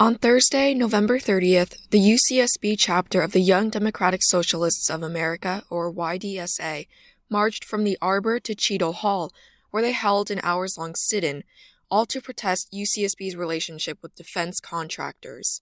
On 0.00 0.14
Thursday, 0.14 0.74
November 0.74 1.18
30th, 1.18 1.90
the 1.90 1.98
UCSB 1.98 2.76
chapter 2.78 3.20
of 3.20 3.32
the 3.32 3.40
Young 3.40 3.68
Democratic 3.68 4.20
Socialists 4.22 4.88
of 4.88 5.02
America, 5.02 5.64
or 5.70 5.92
YDSA, 5.92 6.86
marched 7.28 7.64
from 7.64 7.82
the 7.82 7.98
Arbor 8.00 8.38
to 8.38 8.54
Cheadle 8.54 8.92
Hall, 8.92 9.32
where 9.72 9.82
they 9.82 9.90
held 9.90 10.30
an 10.30 10.38
hours 10.44 10.78
long 10.78 10.94
sit 10.94 11.24
in, 11.24 11.42
all 11.90 12.06
to 12.06 12.20
protest 12.20 12.72
UCSB's 12.72 13.34
relationship 13.34 13.98
with 14.00 14.14
defense 14.14 14.60
contractors. 14.60 15.60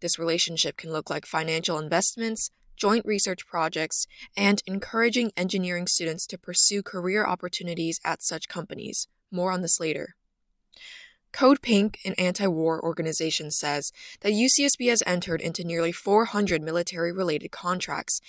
This 0.00 0.18
relationship 0.18 0.76
can 0.76 0.92
look 0.92 1.08
like 1.08 1.24
financial 1.24 1.78
investments, 1.78 2.50
joint 2.76 3.06
research 3.06 3.46
projects, 3.46 4.06
and 4.36 4.62
encouraging 4.66 5.32
engineering 5.34 5.86
students 5.86 6.26
to 6.26 6.36
pursue 6.36 6.82
career 6.82 7.24
opportunities 7.24 8.00
at 8.04 8.22
such 8.22 8.48
companies. 8.48 9.08
More 9.30 9.50
on 9.50 9.62
this 9.62 9.80
later. 9.80 10.17
Code 11.38 11.62
Pink, 11.62 12.00
an 12.04 12.14
anti 12.14 12.48
war 12.48 12.82
organization, 12.82 13.52
says 13.52 13.92
that 14.22 14.32
UCSB 14.32 14.88
has 14.88 15.04
entered 15.06 15.40
into 15.40 15.62
nearly 15.62 15.92
400 15.92 16.60
military 16.60 17.12
related 17.12 17.52
contracts, 17.52 18.20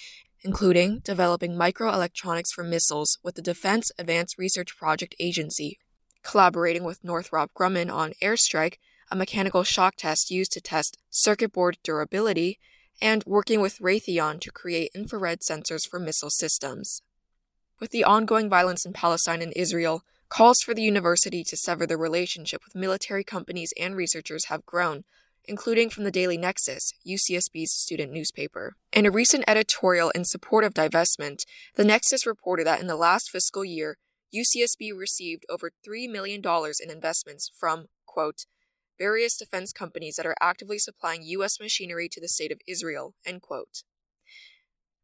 including 0.44 1.00
developing 1.00 1.56
microelectronics 1.56 2.52
for 2.54 2.64
missiles 2.64 3.18
with 3.24 3.34
the 3.34 3.42
Defense 3.42 3.92
Advanced 3.98 4.38
Research 4.38 4.78
Project 4.78 5.16
Agency, 5.20 5.80
collaborating 6.22 6.84
with 6.84 7.04
Northrop 7.04 7.52
Grumman 7.56 7.92
on 7.92 8.14
Airstrike, 8.22 8.76
a 9.10 9.16
mechanical 9.16 9.64
shock 9.64 9.96
test 9.96 10.30
used 10.30 10.52
to 10.52 10.62
test 10.62 11.00
circuit 11.10 11.52
board 11.52 11.80
durability, 11.82 12.60
and 13.02 13.24
working 13.26 13.60
with 13.60 13.80
Raytheon 13.80 14.40
to 14.42 14.52
create 14.52 14.92
infrared 14.94 15.40
sensors 15.40 15.90
for 15.90 16.00
missile 16.00 16.30
systems. 16.30 17.02
With 17.80 17.90
the 17.90 18.04
ongoing 18.04 18.52
violence 18.52 18.86
in 18.86 18.94
Palestine 18.94 19.42
and 19.42 19.54
Israel, 19.56 20.04
Calls 20.30 20.62
for 20.62 20.76
the 20.76 20.84
university 20.84 21.44
to 21.44 21.58
sever 21.58 21.88
the 21.88 21.98
relationship 21.98 22.62
with 22.64 22.80
military 22.80 23.24
companies 23.24 23.74
and 23.80 23.96
researchers 23.96 24.46
have 24.46 24.64
grown, 24.64 25.04
including 25.46 25.90
from 25.90 26.04
the 26.04 26.12
Daily 26.12 26.38
Nexus, 26.38 26.94
UCSB's 27.06 27.72
student 27.72 28.12
newspaper. 28.12 28.76
In 28.94 29.08
a 29.08 29.12
recent 29.12 29.44
editorial 29.48 30.12
in 30.12 30.24
support 30.24 30.64
of 30.64 30.76
divestment, 30.76 31.46
the 31.76 31.84
Nexus 31.84 32.28
reported 32.28 32.68
that 32.68 32.80
in 32.80 32.86
the 32.86 32.96
last 32.96 33.32
fiscal 33.32 33.66
year, 33.66 33.98
UCSB 34.34 34.92
received 34.96 35.46
over 35.50 35.72
$3 35.88 36.08
million 36.08 36.44
in 36.46 36.92
investments 36.92 37.52
from, 37.60 37.88
quote, 38.06 38.46
various 39.00 39.36
defense 39.36 39.74
companies 39.74 40.18
that 40.18 40.28
are 40.28 40.36
actively 40.40 40.78
supplying 40.78 41.24
U.S. 41.24 41.60
machinery 41.60 42.08
to 42.08 42.22
the 42.22 42.28
state 42.28 42.52
of 42.52 42.62
Israel, 42.68 43.16
end 43.26 43.42
quote. 43.42 43.82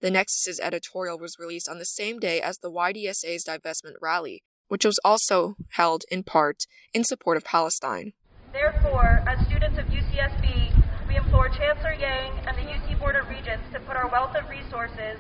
The 0.02 0.12
Nexus's 0.12 0.60
editorial 0.60 1.18
was 1.18 1.40
released 1.40 1.68
on 1.68 1.80
the 1.80 1.86
same 1.86 2.20
day 2.20 2.42
as 2.42 2.60
the 2.60 2.72
YDSA's 2.72 3.44
divestment 3.44 3.96
rally, 4.00 4.44
which 4.68 4.86
was 4.86 5.00
also 5.04 5.56
held 5.72 6.04
in 6.10 6.24
part 6.24 6.66
in 6.94 7.04
support 7.04 7.38
of 7.38 7.44
Palestine. 7.44 8.14
Therefore, 8.52 9.24
as 9.28 9.46
students 9.48 9.78
of 9.78 9.86
UCSB, 9.88 10.74
we 11.08 11.16
implore 11.18 11.50
Chancellor 11.50 11.94
Yang 11.94 12.32
and 12.48 12.58
the 12.58 12.64
UC 12.72 13.00
Board 13.00 13.16
of 13.16 13.28
Regents 13.30 13.66
to 13.74 13.80
put 13.82 13.96
our 13.96 14.10
wealth 14.10 14.36
of 14.36 14.50
resources 14.50 15.20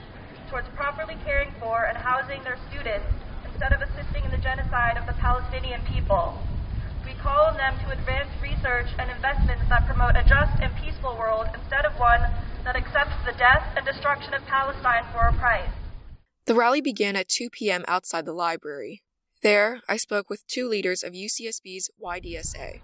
towards 0.50 0.68
properly 0.76 1.18
caring 1.24 1.52
for 1.60 1.86
and 1.86 1.98
housing 1.98 2.44
their 2.44 2.58
students 2.70 3.06
instead 3.46 3.74
of 3.74 3.82
assisting 3.82 4.24
in 4.24 4.32
the 4.32 4.38
genocide 4.38 4.98
of 4.98 5.06
the 5.06 5.14
Palestinian 5.14 5.82
people. 5.86 6.38
We 7.06 7.14
call 7.22 7.48
on 7.48 7.58
them 7.58 7.78
to 7.86 7.92
advance 7.92 8.30
research 8.42 8.88
and 8.98 9.12
investments 9.12 9.64
that 9.70 9.86
promote 9.86 10.16
a 10.16 10.24
just 10.24 10.60
and 10.62 10.74
peaceful 10.76 11.16
world 11.18 11.48
instead 11.54 11.86
of 11.86 11.94
one 12.00 12.22
that 12.64 12.76
accepts 12.76 13.16
the 13.26 13.38
death 13.38 13.64
and 13.78 13.86
destruction 13.86 14.34
of 14.34 14.42
Palestine 14.46 15.06
for 15.14 15.28
a 15.28 15.34
price. 15.34 15.70
The 16.46 16.56
rally 16.56 16.82
began 16.82 17.16
at 17.16 17.28
2 17.30 17.50
p.m. 17.52 17.86
outside 17.88 18.26
the 18.26 18.34
library. 18.34 19.02
There, 19.44 19.82
I 19.88 19.98
spoke 19.98 20.30
with 20.30 20.48
two 20.48 20.68
leaders 20.68 21.04
of 21.04 21.14
UCSB's 21.14 21.90
YDSA. 22.02 22.82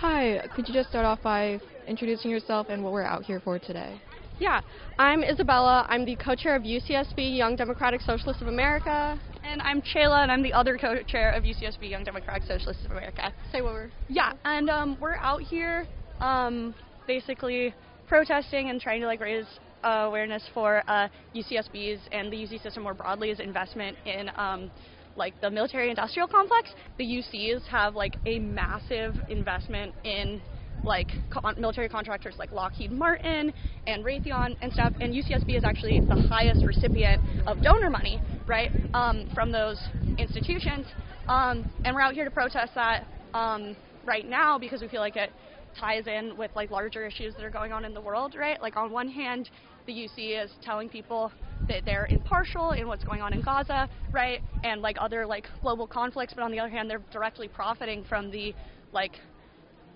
Hi, 0.00 0.48
could 0.54 0.66
you 0.66 0.74
just 0.74 0.88
start 0.88 1.04
off 1.04 1.22
by 1.22 1.60
introducing 1.86 2.30
yourself 2.30 2.66
and 2.70 2.82
what 2.82 2.92
we're 2.92 3.04
out 3.04 3.24
here 3.24 3.40
for 3.40 3.58
today? 3.58 4.00
Yeah, 4.40 4.62
I'm 4.98 5.22
Isabella. 5.22 5.86
I'm 5.88 6.04
the 6.04 6.16
co-chair 6.16 6.56
of 6.56 6.62
UCSB 6.62 7.36
Young 7.36 7.54
Democratic 7.54 8.00
Socialists 8.00 8.42
of 8.42 8.48
America. 8.48 9.20
And 9.44 9.62
I'm 9.62 9.80
Chayla, 9.80 10.22
and 10.22 10.32
I'm 10.32 10.42
the 10.42 10.52
other 10.52 10.76
co-chair 10.76 11.30
of 11.30 11.44
UCSB 11.44 11.88
Young 11.88 12.02
Democratic 12.02 12.42
Socialists 12.48 12.84
of 12.84 12.90
America. 12.90 13.32
Say 13.52 13.60
what 13.60 13.74
we're... 13.74 13.90
Yeah, 14.08 14.32
and 14.44 14.68
um, 14.68 14.96
we're 15.00 15.16
out 15.16 15.42
here 15.42 15.86
um, 16.20 16.74
basically 17.06 17.74
protesting 18.08 18.70
and 18.70 18.80
trying 18.80 19.02
to 19.02 19.06
like 19.06 19.20
raise 19.20 19.46
uh, 19.84 20.06
awareness 20.06 20.42
for 20.52 20.82
uh, 20.88 21.08
UCSB's 21.36 22.00
and 22.10 22.32
the 22.32 22.36
UC 22.36 22.62
system 22.62 22.82
more 22.82 22.94
broadly 22.94 23.30
as 23.30 23.38
investment 23.38 23.96
in 24.06 24.30
um, 24.36 24.70
like 25.16 25.40
the 25.40 25.50
military 25.50 25.90
industrial 25.90 26.28
complex. 26.28 26.70
The 26.98 27.04
UCs 27.04 27.64
have 27.66 27.94
like 27.94 28.16
a 28.26 28.38
massive 28.38 29.16
investment 29.28 29.94
in 30.04 30.40
like 30.84 31.08
con- 31.30 31.54
military 31.58 31.88
contractors 31.88 32.34
like 32.38 32.52
Lockheed 32.52 32.92
Martin 32.92 33.52
and 33.86 34.04
Raytheon 34.04 34.56
and 34.60 34.72
stuff. 34.72 34.92
And 35.00 35.14
UCSB 35.14 35.56
is 35.56 35.64
actually 35.64 36.02
the 36.08 36.14
highest 36.14 36.66
recipient 36.66 37.20
of 37.46 37.62
donor 37.62 37.90
money, 37.90 38.20
right, 38.46 38.70
um, 38.92 39.26
from 39.34 39.50
those 39.50 39.80
institutions. 40.18 40.86
Um, 41.28 41.66
and 41.84 41.94
we're 41.94 42.02
out 42.02 42.14
here 42.14 42.24
to 42.24 42.30
protest 42.30 42.72
that 42.74 43.06
um, 43.32 43.76
right 44.04 44.28
now 44.28 44.58
because 44.58 44.80
we 44.82 44.88
feel 44.88 45.00
like 45.00 45.16
it 45.16 45.30
ties 45.74 46.06
in 46.06 46.36
with 46.36 46.50
like 46.54 46.70
larger 46.70 47.06
issues 47.06 47.34
that 47.34 47.44
are 47.44 47.50
going 47.50 47.72
on 47.72 47.84
in 47.84 47.94
the 47.94 48.00
world, 48.00 48.34
right? 48.34 48.60
Like 48.60 48.76
on 48.76 48.90
one 48.90 49.08
hand, 49.08 49.50
the 49.86 49.92
UC 49.92 50.42
is 50.42 50.50
telling 50.62 50.88
people 50.88 51.32
that 51.68 51.84
they're 51.84 52.06
impartial 52.06 52.72
in 52.72 52.86
what's 52.86 53.04
going 53.04 53.22
on 53.22 53.32
in 53.32 53.40
Gaza, 53.40 53.88
right? 54.12 54.42
And 54.62 54.82
like 54.82 54.96
other 55.00 55.26
like 55.26 55.46
global 55.62 55.86
conflicts, 55.86 56.34
but 56.34 56.42
on 56.42 56.50
the 56.50 56.58
other 56.60 56.70
hand, 56.70 56.90
they're 56.90 57.02
directly 57.12 57.48
profiting 57.48 58.04
from 58.04 58.30
the 58.30 58.54
like 58.92 59.12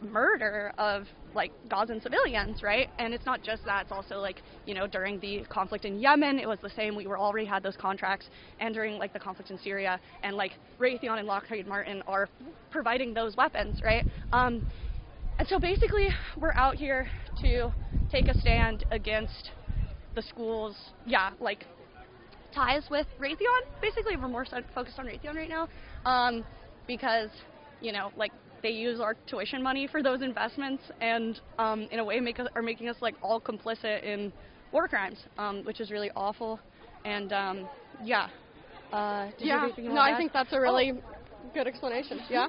murder 0.00 0.72
of 0.78 1.06
like 1.34 1.50
Gazan 1.68 2.00
civilians, 2.00 2.62
right? 2.62 2.88
And 2.98 3.12
it's 3.12 3.26
not 3.26 3.42
just 3.42 3.64
that, 3.64 3.82
it's 3.82 3.92
also 3.92 4.18
like, 4.18 4.42
you 4.66 4.74
know, 4.74 4.86
during 4.86 5.20
the 5.20 5.44
conflict 5.48 5.84
in 5.84 5.98
Yemen, 5.98 6.38
it 6.38 6.48
was 6.48 6.58
the 6.62 6.70
same. 6.70 6.96
We 6.96 7.06
were 7.06 7.18
already 7.18 7.46
had 7.46 7.62
those 7.62 7.76
contracts 7.76 8.26
and 8.60 8.74
during 8.74 8.98
like 8.98 9.12
the 9.12 9.18
conflict 9.18 9.50
in 9.50 9.58
Syria 9.58 10.00
and 10.22 10.36
like 10.36 10.52
Raytheon 10.78 11.18
and 11.18 11.26
Lockheed 11.26 11.66
Martin 11.66 12.02
are 12.06 12.28
providing 12.70 13.12
those 13.12 13.36
weapons, 13.36 13.80
right? 13.82 14.06
Um, 14.32 14.62
and 15.38 15.48
so 15.48 15.58
basically 15.58 16.08
we're 16.40 16.52
out 16.52 16.74
here 16.74 17.08
to 17.40 17.72
take 18.10 18.26
a 18.26 18.38
stand 18.38 18.84
against 18.90 19.50
the 20.14 20.22
school's 20.22 20.76
yeah 21.06 21.30
like 21.40 21.64
ties 22.54 22.84
with 22.90 23.06
Raytheon. 23.20 23.62
Basically, 23.80 24.16
we're 24.16 24.28
more 24.28 24.46
focused 24.74 24.98
on 24.98 25.06
Raytheon 25.06 25.34
right 25.34 25.48
now 25.48 25.68
um, 26.04 26.44
because 26.86 27.30
you 27.80 27.92
know 27.92 28.10
like 28.16 28.32
they 28.62 28.70
use 28.70 29.00
our 29.00 29.14
tuition 29.26 29.62
money 29.62 29.86
for 29.86 30.02
those 30.02 30.22
investments 30.22 30.82
and 31.00 31.40
um, 31.58 31.86
in 31.92 32.00
a 32.00 32.04
way 32.04 32.18
make 32.20 32.40
us, 32.40 32.48
are 32.56 32.62
making 32.62 32.88
us 32.88 32.96
like 33.00 33.14
all 33.22 33.40
complicit 33.40 34.02
in 34.02 34.32
war 34.72 34.88
crimes, 34.88 35.18
um, 35.38 35.64
which 35.64 35.80
is 35.80 35.90
really 35.90 36.10
awful. 36.16 36.58
And 37.04 37.32
um, 37.32 37.68
yeah. 38.02 38.28
Uh, 38.92 39.30
yeah. 39.38 39.68
No, 39.78 40.00
I 40.00 40.16
think 40.16 40.32
that's 40.32 40.52
a 40.52 40.60
really 40.60 40.92
oh. 40.92 41.50
good 41.54 41.66
explanation. 41.66 42.20
Yeah. 42.28 42.48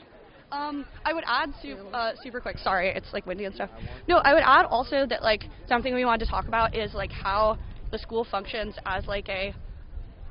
Um, 0.52 0.86
I 1.06 1.14
would 1.14 1.24
add 1.28 1.54
su- 1.62 1.78
uh, 1.94 2.14
super 2.24 2.40
quick. 2.40 2.58
Sorry, 2.58 2.90
it's 2.90 3.14
like 3.14 3.26
windy 3.26 3.46
and 3.46 3.54
stuff. 3.54 3.70
No, 4.08 4.18
I 4.18 4.34
would 4.34 4.44
add 4.44 4.66
also 4.66 5.06
that 5.08 5.22
like 5.22 5.46
something 5.68 5.94
we 5.94 6.06
wanted 6.06 6.26
to 6.26 6.32
talk 6.32 6.48
about 6.48 6.76
is 6.76 6.94
like 6.94 7.12
how 7.12 7.58
the 7.92 8.00
school 8.00 8.26
functions 8.30 8.76
as 8.86 9.06
like 9.06 9.30
a 9.30 9.54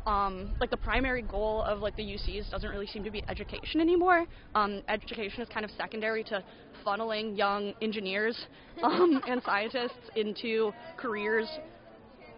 um, 0.06 0.54
like 0.58 0.70
the 0.70 0.76
primary 0.76 1.22
goal 1.22 1.62
of 1.62 1.80
like 1.80 1.94
the 1.96 2.02
UCs 2.02 2.50
doesn't 2.50 2.70
really 2.70 2.86
seem 2.86 3.04
to 3.04 3.10
be 3.10 3.22
education 3.28 3.80
anymore. 3.80 4.24
Um, 4.54 4.82
education 4.88 5.42
is 5.42 5.48
kind 5.50 5.64
of 5.64 5.70
secondary 5.76 6.24
to 6.24 6.42
funneling 6.84 7.36
young 7.36 7.74
engineers 7.82 8.36
um, 8.82 9.20
and 9.28 9.42
scientists 9.44 10.10
into 10.16 10.72
careers 10.96 11.46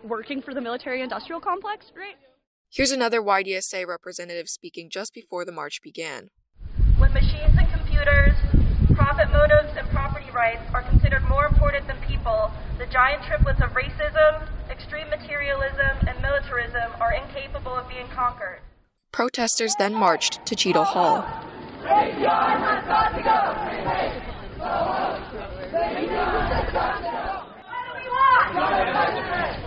working 0.03 0.43
for 0.43 0.53
the 0.55 0.61
military-industrial 0.61 1.41
complex, 1.41 1.87
right? 1.95 2.17
Here's 2.71 2.91
another 2.91 3.21
YDSA 3.21 3.87
representative 3.87 4.49
speaking 4.49 4.89
just 4.91 5.13
before 5.15 5.45
the 5.45 5.53
march 5.53 5.81
began. 5.83 6.31
When 7.01 7.13
machines 7.15 7.57
and 7.57 7.67
computers, 7.73 8.37
profit 8.95 9.33
motives, 9.33 9.73
and 9.75 9.89
property 9.89 10.31
rights 10.33 10.61
are 10.75 10.83
considered 10.83 11.25
more 11.25 11.47
important 11.47 11.87
than 11.87 11.97
people, 12.07 12.51
the 12.77 12.85
giant 12.85 13.25
triplets 13.25 13.63
of 13.63 13.71
racism, 13.71 14.47
extreme 14.71 15.09
materialism, 15.09 16.07
and 16.07 16.21
militarism 16.21 16.93
are 17.01 17.15
incapable 17.15 17.75
of 17.75 17.89
being 17.89 18.07
conquered. 18.09 18.61
Protesters 19.13 19.75
then 19.79 19.95
marched 19.95 20.45
to 20.45 20.55
Cheadle 20.55 20.85
Hall. 20.85 21.25
At 28.53 29.60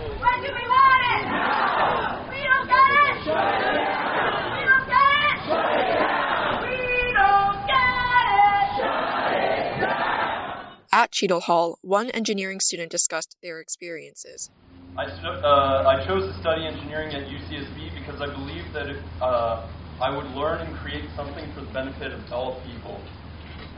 Cheadle 11.14 11.42
Hall, 11.42 11.78
one 11.80 12.10
engineering 12.10 12.58
student 12.58 12.90
discussed 12.90 13.36
their 13.40 13.60
experiences. 13.60 14.50
I, 14.98 15.04
uh, 15.04 15.84
I 15.86 16.04
chose 16.04 16.26
to 16.26 16.40
study 16.40 16.66
engineering 16.66 17.14
at 17.14 17.28
UCSB 17.28 17.94
because 17.94 18.20
I 18.20 18.26
believed 18.34 18.72
that 18.72 18.90
if, 18.90 18.96
uh, 19.22 19.64
I 20.00 20.10
would 20.10 20.26
learn 20.32 20.62
and 20.62 20.76
create 20.78 21.04
something 21.14 21.44
for 21.54 21.60
the 21.60 21.70
benefit 21.70 22.10
of 22.10 22.32
all 22.32 22.60
people. 22.66 23.00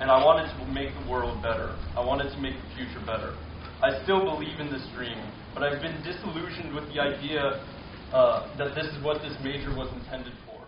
and 0.01 0.11
I 0.11 0.23
wanted 0.25 0.49
to 0.49 0.65
make 0.73 0.91
the 0.99 1.11
world 1.11 1.43
better. 1.43 1.75
I 1.97 2.01
wanted 2.01 2.31
to 2.31 2.39
make 2.39 2.55
the 2.55 2.77
future 2.77 3.01
better. 3.07 3.35
I 3.83 4.03
still 4.03 4.25
believe 4.25 4.59
in 4.61 4.71
this 4.71 4.87
dream, 4.95 5.19
but 5.55 5.63
I've 5.63 5.81
been 5.81 6.03
disillusioned 6.03 6.75
with 6.75 6.87
the 6.93 7.01
idea 7.01 7.61
uh, 8.13 8.47
that 8.57 8.75
this 8.75 8.87
is 8.87 9.03
what 9.03 9.23
this 9.23 9.37
major 9.43 9.75
was 9.75 9.91
intended 9.93 10.33
for. 10.47 10.61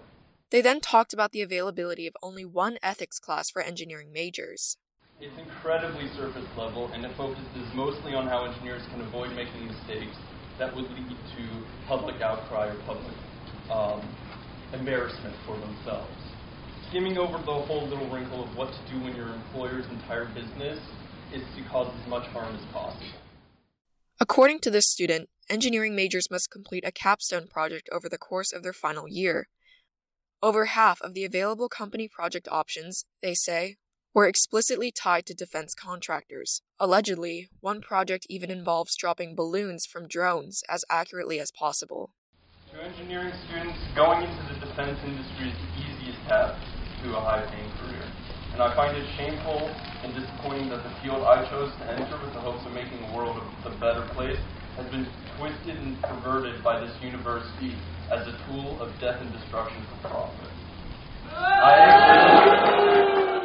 They 0.50 0.62
then 0.62 0.80
talked 0.80 1.12
about 1.12 1.32
the 1.32 1.42
availability 1.42 2.06
of 2.06 2.16
only 2.22 2.44
one 2.44 2.78
ethics 2.82 3.18
class 3.18 3.50
for 3.50 3.60
engineering 3.60 4.12
majors. 4.12 4.78
It's 5.20 5.36
incredibly 5.38 6.08
surface 6.16 6.46
level, 6.56 6.90
and 6.92 7.04
it 7.04 7.10
focuses 7.16 7.74
mostly 7.74 8.14
on 8.14 8.28
how 8.28 8.44
engineers 8.44 8.82
can 8.90 9.00
avoid 9.00 9.32
making 9.34 9.66
mistakes 9.66 10.16
that 10.58 10.74
would 10.74 10.88
lead 10.90 11.08
to 11.08 11.64
public 11.86 12.20
outcry 12.20 12.68
or 12.68 12.74
public 12.86 13.14
um, 13.70 14.00
embarrassment 14.72 15.34
for 15.44 15.56
themselves 15.58 16.28
skimming 16.88 17.18
over 17.18 17.36
the 17.38 17.52
whole 17.52 17.86
little 17.86 18.08
wrinkle 18.08 18.42
of 18.42 18.56
what 18.56 18.72
to 18.72 18.92
do 18.92 19.02
when 19.04 19.14
your 19.14 19.28
employer's 19.28 19.84
entire 19.90 20.24
business 20.26 20.78
is 21.34 21.42
to 21.54 21.62
cause 21.68 21.92
as 22.00 22.08
much 22.08 22.26
harm 22.28 22.54
as 22.54 22.64
possible. 22.72 23.06
According 24.20 24.60
to 24.60 24.70
this 24.70 24.88
student, 24.88 25.28
engineering 25.50 25.94
majors 25.94 26.30
must 26.30 26.50
complete 26.50 26.84
a 26.86 26.92
capstone 26.92 27.46
project 27.46 27.88
over 27.92 28.08
the 28.08 28.18
course 28.18 28.52
of 28.52 28.62
their 28.62 28.72
final 28.72 29.06
year. 29.06 29.48
Over 30.42 30.66
half 30.66 31.02
of 31.02 31.14
the 31.14 31.24
available 31.24 31.68
company 31.68 32.08
project 32.08 32.48
options, 32.50 33.04
they 33.20 33.34
say, 33.34 33.76
were 34.18 34.26
explicitly 34.26 34.90
tied 34.90 35.24
to 35.24 35.32
defense 35.32 35.76
contractors. 35.78 36.60
Allegedly, 36.80 37.48
one 37.60 37.80
project 37.80 38.26
even 38.28 38.50
involves 38.50 38.96
dropping 38.96 39.36
balloons 39.36 39.86
from 39.86 40.08
drones 40.08 40.64
as 40.68 40.84
accurately 40.90 41.38
as 41.38 41.52
possible. 41.52 42.10
To 42.72 42.82
engineering 42.82 43.32
students, 43.46 43.78
going 43.94 44.26
into 44.26 44.42
the 44.50 44.58
defense 44.66 44.98
industry 45.06 45.50
is 45.50 45.54
the 45.54 45.70
easiest 45.78 46.18
path 46.26 46.58
to 47.04 47.16
a 47.16 47.20
high 47.20 47.46
paying 47.46 47.70
career. 47.78 48.02
And 48.54 48.60
I 48.60 48.74
find 48.74 48.96
it 48.98 49.06
shameful 49.14 49.70
and 50.02 50.12
disappointing 50.12 50.68
that 50.70 50.82
the 50.82 50.90
field 50.98 51.22
I 51.22 51.48
chose 51.48 51.70
to 51.78 51.84
enter 51.86 52.18
with 52.18 52.34
the 52.34 52.42
hopes 52.42 52.66
of 52.66 52.72
making 52.72 52.98
the 52.98 53.14
world 53.14 53.38
a 53.38 53.70
better 53.78 54.02
place 54.18 54.42
has 54.74 54.90
been 54.90 55.06
twisted 55.38 55.78
and 55.78 55.94
perverted 56.02 56.60
by 56.64 56.80
this 56.80 56.90
university 57.00 57.78
as 58.10 58.26
a 58.26 58.34
tool 58.50 58.82
of 58.82 58.90
death 58.98 59.22
and 59.22 59.30
destruction 59.30 59.78
for 60.02 60.10
profit. 60.10 60.50
However, 61.30 63.38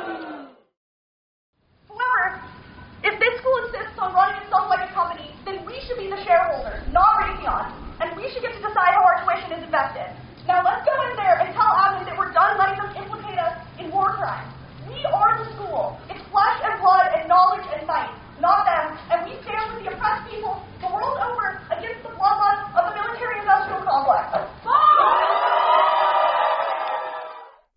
if 3.04 3.20
this 3.20 3.36
school 3.44 3.68
insists 3.68 4.00
on 4.00 4.16
running 4.16 4.40
itself 4.48 4.72
like 4.72 4.88
a 4.88 4.92
company, 4.96 5.28
then 5.44 5.68
we 5.68 5.76
should 5.84 6.00
be 6.00 6.08
the 6.08 6.24
shareholders, 6.24 6.80
not 6.96 7.20
Raytheon, 7.20 8.00
and 8.00 8.16
we 8.16 8.32
should 8.32 8.40
get 8.40 8.56
to 8.56 8.64
decide 8.64 8.96
how 8.96 9.04
our 9.04 9.20
tuition 9.28 9.60
is 9.60 9.64
invested. 9.68 10.08
Now 10.48 10.64
let's 10.64 10.88
go 10.88 10.96
in 11.12 11.20
there 11.20 11.44
and 11.44 11.52
tell 11.52 11.68
Adley 11.68 12.08
that 12.08 12.16
we're 12.16 12.32
done 12.32 12.56
letting 12.56 12.80
them 12.80 12.96
implicate 12.96 13.36
us 13.36 13.60
in 13.76 13.92
war 13.92 14.16
crimes. 14.16 14.48
We 14.88 15.04
are 15.04 15.36
the 15.36 15.52
school. 15.52 16.00
It's 16.08 16.24
flesh 16.32 16.60
and 16.64 16.80
blood 16.80 17.12
and 17.12 17.28
knowledge 17.28 17.68
and 17.76 17.84
might, 17.84 18.16
not 18.40 18.64
them. 18.64 18.96
And 19.12 19.28
we 19.28 19.36
stand 19.44 19.76
with 19.76 19.84
the 19.84 20.00
oppressed 20.00 20.32
people 20.32 20.64
the 20.80 20.88
world 20.88 21.20
over 21.20 21.60
against 21.76 22.08
the 22.08 22.14
bloodlust 22.16 22.72
of 22.72 22.88
the 22.88 22.94
military-industrial 23.04 23.84
complex. 23.84 24.48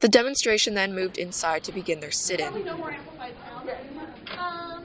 The 0.07 0.13
demonstration 0.13 0.75
then 0.75 0.95
moved 0.95 1.19
inside 1.19 1.65
to 1.65 1.73
begin 1.73 1.99
their 1.99 2.13
sit-in. 2.13 2.69
Um, 4.39 4.85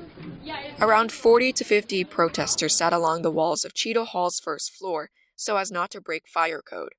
around 0.82 1.12
40 1.12 1.54
to 1.54 1.64
50 1.64 2.04
protesters 2.06 2.76
sat 2.76 2.92
along 2.92 3.22
the 3.22 3.30
walls 3.30 3.64
of 3.64 3.76
Cheadle 3.76 4.06
Hall's 4.06 4.40
first 4.40 4.72
floor 4.72 5.12
so 5.36 5.58
as 5.58 5.72
not 5.72 5.92
to 5.92 6.02
break 6.02 6.28
fire 6.28 6.64
code. 6.64 6.94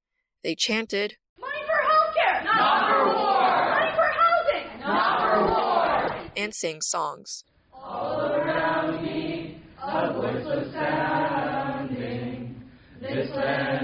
They 0.44 0.54
chanted, 0.54 1.16
Money 1.40 1.64
for 1.66 1.82
healthcare! 1.82 2.44
Not 2.44 2.90
for 2.90 3.06
war! 3.06 3.40
Money 3.80 3.90
for 3.96 4.12
housing! 4.14 4.68
Not 4.78 5.20
for 5.20 5.44
war! 5.50 6.30
and 6.36 6.54
sang 6.54 6.80
songs. 6.80 7.42
All 7.74 8.24
around 8.24 9.02
me, 9.02 9.60
a 9.82 10.12
voice 10.12 10.44
was 10.44 10.72
sounding. 10.72 12.70
This 13.00 13.30
land 13.34 13.81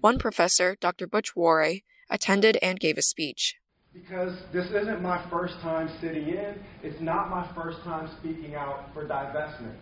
One 0.00 0.18
professor, 0.18 0.78
Dr. 0.80 1.06
Butch 1.06 1.34
Warray, 1.36 1.82
attended 2.08 2.56
and 2.62 2.80
gave 2.80 2.96
a 2.96 3.02
speech. 3.02 3.56
Because 3.92 4.32
this 4.50 4.66
isn't 4.68 5.02
my 5.02 5.22
first 5.28 5.54
time 5.60 5.90
sitting 6.00 6.28
in, 6.28 6.54
it's 6.82 6.98
not 7.02 7.28
my 7.28 7.46
first 7.54 7.82
time 7.84 8.08
speaking 8.18 8.54
out 8.54 8.86
for 8.94 9.06
divestment. 9.06 9.76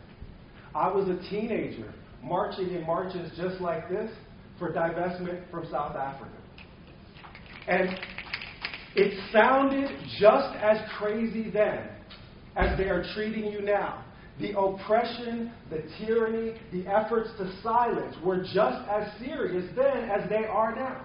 I 0.75 0.89
was 0.89 1.09
a 1.09 1.31
teenager 1.31 1.95
marching 2.21 2.75
in 2.75 2.85
marches 2.85 3.31
just 3.37 3.61
like 3.61 3.89
this 3.89 4.11
for 4.59 4.73
divestment 4.73 5.49
from 5.53 5.67
South 5.71 5.95
Africa. 5.95 6.33
And 7.69 7.91
it 8.97 9.13
sounded 9.33 9.89
just 10.19 10.57
as 10.57 10.79
crazy 10.99 11.49
then 11.49 11.91
as 12.57 12.77
they 12.77 12.89
are 12.89 13.05
treating 13.15 13.53
you 13.53 13.61
now. 13.61 14.05
The 14.41 14.59
oppression, 14.59 15.53
the 15.69 15.83
tyranny, 15.99 16.55
the 16.73 16.87
efforts 16.87 17.31
to 17.39 17.53
silence 17.63 18.15
were 18.25 18.39
just 18.39 18.89
as 18.89 19.09
serious 19.19 19.69
then 19.75 20.09
as 20.09 20.29
they 20.29 20.45
are 20.45 20.75
now. 20.75 21.05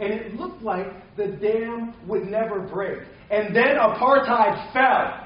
And 0.00 0.12
it 0.12 0.34
looked 0.34 0.62
like 0.62 0.86
the 1.16 1.26
dam 1.26 1.94
would 2.06 2.24
never 2.24 2.60
break. 2.60 2.98
And 3.30 3.54
then 3.54 3.76
apartheid 3.76 4.72
fell. 4.72 5.24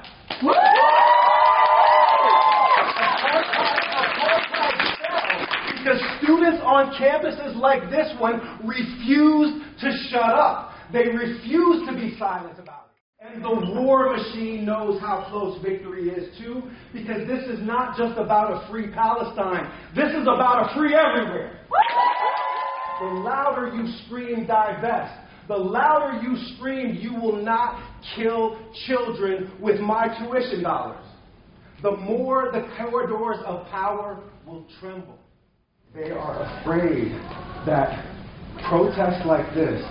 because 5.89 6.03
students 6.23 6.61
on 6.65 6.93
campuses 6.95 7.57
like 7.57 7.91
this 7.91 8.13
one 8.19 8.41
refused 8.65 9.65
to 9.81 9.91
shut 10.11 10.23
up. 10.23 10.73
They 10.93 11.09
refused 11.09 11.89
to 11.89 11.95
be 11.95 12.17
silent 12.19 12.59
about 12.59 12.85
it. 12.85 12.88
And 13.21 13.43
the 13.43 13.51
war 13.51 14.17
machine 14.17 14.65
knows 14.65 15.01
how 15.01 15.27
close 15.29 15.61
victory 15.61 16.09
is, 16.09 16.39
too, 16.39 16.63
because 16.93 17.27
this 17.27 17.45
is 17.49 17.59
not 17.67 17.99
just 17.99 18.17
about 18.17 18.53
a 18.53 18.71
free 18.71 18.93
Palestine. 18.93 19.69
This 19.97 20.11
is 20.11 20.23
about 20.23 20.71
a 20.71 20.75
free 20.77 20.95
everywhere. 20.95 21.59
The 23.01 23.07
louder 23.07 23.75
you 23.75 23.89
scream, 24.05 24.47
divest. 24.47 25.13
The 25.49 25.57
louder 25.57 26.23
you 26.23 26.37
scream, 26.55 26.95
you 26.95 27.13
will 27.15 27.43
not 27.43 27.83
kill 28.15 28.57
children 28.87 29.51
with 29.61 29.81
my 29.81 30.07
tuition 30.21 30.63
dollars. 30.63 31.05
The 31.83 31.97
more 31.97 32.53
the 32.53 32.69
corridors 32.77 33.43
of 33.45 33.67
power 33.67 34.23
will 34.47 34.65
tremble. 34.79 35.19
They 35.93 36.13
are 36.13 36.61
afraid 36.61 37.13
that 37.67 37.99
protests 38.69 39.27
like 39.27 39.53
this, 39.55 39.83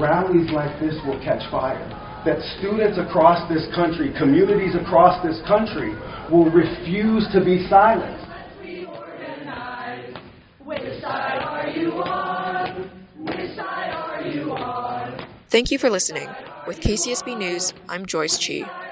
rallies 0.00 0.50
like 0.52 0.80
this 0.80 0.94
will 1.06 1.22
catch 1.22 1.42
fire. 1.50 2.01
That 2.24 2.40
students 2.58 2.98
across 2.98 3.48
this 3.48 3.66
country, 3.74 4.12
communities 4.16 4.76
across 4.76 5.20
this 5.26 5.40
country, 5.48 5.92
will 6.30 6.48
refuse 6.50 7.26
to 7.32 7.44
be 7.44 7.66
silent. 7.68 8.18
Thank 15.50 15.70
you 15.70 15.78
for 15.78 15.90
listening. 15.90 16.28
With 16.66 16.80
KCSB 16.80 17.36
News, 17.36 17.74
I'm 17.88 18.06
Joyce 18.06 18.38
Chi. 18.38 18.91